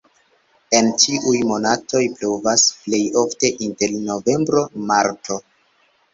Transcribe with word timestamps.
En 0.77 0.87
ĉiuj 1.03 1.33
monatoj 1.49 2.01
pluvas, 2.15 2.65
plej 2.87 3.03
ofte 3.25 3.53
inter 3.67 3.95
novembro-marto. 4.09 5.41